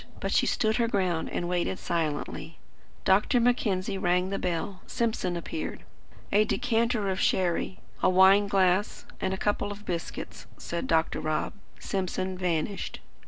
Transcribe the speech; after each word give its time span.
But 0.19 0.31
she 0.31 0.47
stood 0.47 0.77
her 0.77 0.87
ground, 0.87 1.29
and 1.29 1.47
waited 1.47 1.77
silently. 1.77 2.57
Dr. 3.05 3.39
Mackenzie 3.39 3.99
rang 3.99 4.29
the 4.31 4.39
bell. 4.39 4.81
Simpson 4.87 5.37
appeared. 5.37 5.83
"A 6.31 6.43
decanter 6.43 7.09
of 7.11 7.19
sherry, 7.19 7.77
a 8.01 8.09
wine 8.09 8.47
glass, 8.47 9.05
and 9.21 9.31
a 9.31 9.37
couple 9.37 9.71
of 9.71 9.85
biscuits," 9.85 10.47
said 10.57 10.87
Dr. 10.87 11.19
Rob. 11.19 11.53
Simpson 11.79 12.35
vanished. 12.35 12.99